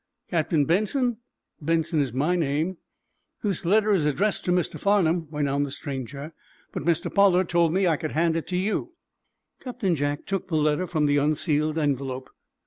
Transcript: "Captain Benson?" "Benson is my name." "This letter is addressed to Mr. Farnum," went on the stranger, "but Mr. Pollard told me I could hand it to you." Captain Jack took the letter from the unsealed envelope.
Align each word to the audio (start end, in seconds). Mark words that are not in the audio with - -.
"Captain 0.31 0.65
Benson?" 0.65 1.17
"Benson 1.61 1.99
is 1.99 2.11
my 2.11 2.35
name." 2.35 2.77
"This 3.43 3.65
letter 3.65 3.91
is 3.91 4.07
addressed 4.07 4.43
to 4.45 4.51
Mr. 4.51 4.79
Farnum," 4.79 5.27
went 5.29 5.47
on 5.47 5.61
the 5.61 5.69
stranger, 5.69 6.33
"but 6.71 6.81
Mr. 6.81 7.13
Pollard 7.13 7.49
told 7.49 7.71
me 7.71 7.85
I 7.87 7.97
could 7.97 8.13
hand 8.13 8.35
it 8.35 8.47
to 8.47 8.57
you." 8.57 8.93
Captain 9.59 9.93
Jack 9.93 10.25
took 10.25 10.47
the 10.47 10.55
letter 10.57 10.87
from 10.87 11.05
the 11.05 11.17
unsealed 11.17 11.77
envelope. 11.77 12.31